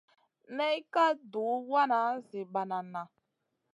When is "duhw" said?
1.31-1.59